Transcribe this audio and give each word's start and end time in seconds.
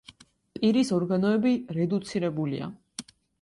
პირის 0.53 0.91
ორგანოები 0.97 1.51
რედუცირებულია. 1.77 2.71